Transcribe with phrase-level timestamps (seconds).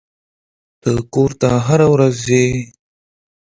[0.81, 2.45] ته کور ته هره ورځ ځې.